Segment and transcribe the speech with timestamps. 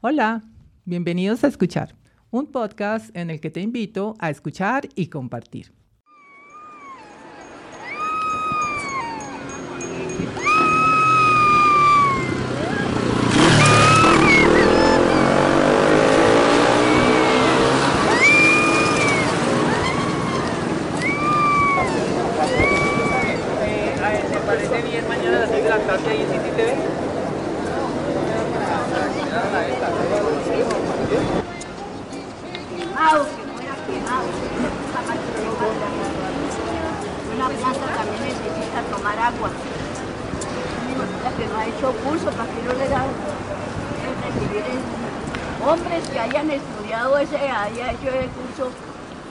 [0.00, 0.42] Hola,
[0.84, 1.96] bienvenidos a Escuchar,
[2.30, 5.72] un podcast en el que te invito a escuchar y compartir.
[24.30, 27.07] ¿Me parece bien mañana a las 6 de la tarde ahí en City
[32.98, 34.26] quemado, que muera quemado.
[37.34, 39.50] Una planta también necesita tomar agua.
[41.22, 43.04] La que no ha hecho curso, ¿para que no le da
[44.24, 44.64] recibir
[45.64, 48.70] hombres que hayan estudiado ese, haya hecho el curso,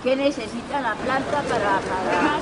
[0.04, 2.40] que necesita la planta para, para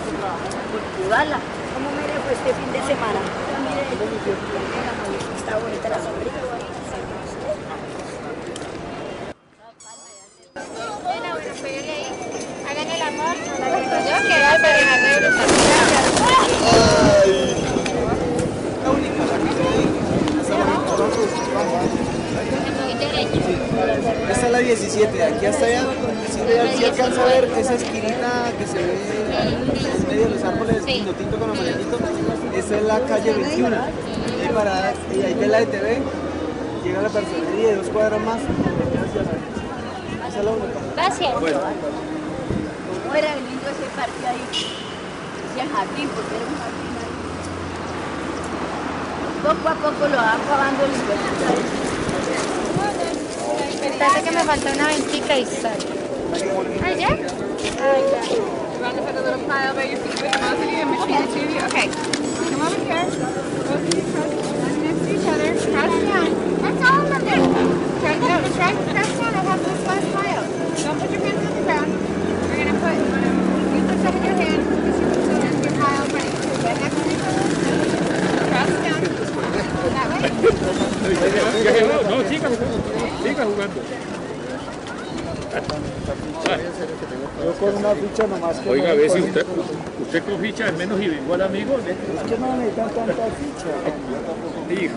[0.71, 1.39] cultivarla.
[1.73, 3.19] ¿Cómo me fue este fin de semana?
[5.37, 6.55] Está bonita la sombrilla.
[10.55, 12.07] Bueno, bueno, pégale ahí.
[12.69, 13.35] Hagan el amor.
[13.35, 15.15] Yo que va para dejarle
[22.99, 23.39] Derecho.
[24.31, 25.83] Esta es la 17, de aquí hasta allá,
[26.77, 28.97] si, alcanza a ver esa esquinita que se ve
[29.43, 31.05] en medio de los árboles, Sí.
[31.17, 31.99] tinto con amarillito,
[32.55, 33.75] esa es la calle 21.
[33.75, 36.01] Y ahí, para, y ahí ve la ETV,
[36.83, 38.39] llega la personería y dos cuadras más.
[40.95, 41.33] Gracias.
[41.33, 41.45] ¿Cómo
[43.15, 44.43] era lindo ese parque ahí?
[44.51, 47.13] Ese jardín, porque era un jardín ahí.
[49.43, 51.84] Poco a poco lo va acabando el.
[53.95, 55.77] Espérate que me falta una ventica y sal.
[56.83, 57.17] ¿Ah, ya?
[57.79, 58.65] Ah, ya.
[58.81, 59.15] Want to put
[63.31, 63.34] a
[83.35, 83.81] siga jugando.
[87.43, 89.45] Yo con una ficha nomás que Oiga, a no ver si usted,
[90.01, 91.73] usted con ficha es menos igual amigo.
[91.73, 91.95] ¿eh?
[92.17, 94.81] Es que no necesitan tanta ficha.
[94.81, 94.95] Hijo.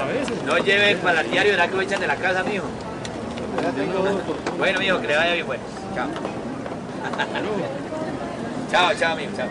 [0.00, 0.42] A veces.
[0.44, 2.64] No lleve para el diario, verá que lo echan de la casa, mijo.
[4.58, 5.62] Bueno, mijo, que le vaya bien, bueno.
[5.94, 6.08] Chao.
[8.70, 9.48] chao, chao, mijo, chao.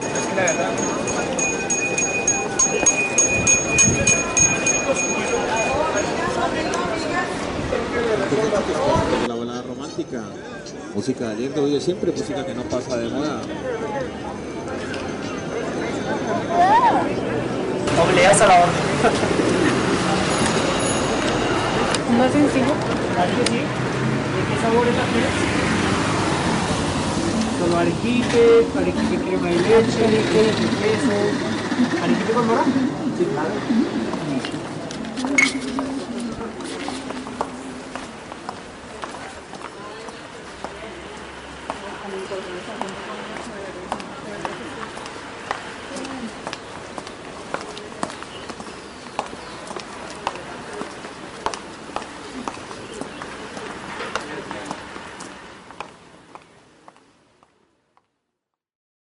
[0.00, 0.70] Es que la verdad...
[10.94, 13.40] música de ayer, de hoy, de siempre, música que no pasa de moda.
[18.02, 18.74] Obleas a la orden.
[22.18, 22.66] Más sencillo.
[22.66, 25.04] ¿De qué sabor es la
[27.58, 31.16] Solo arequipe, arequipe crema de leche, arequipe de queso,
[32.02, 32.64] arequipe con mora.
[33.18, 33.50] Sí, claro.
[42.30, 43.27] 有什么相同的方？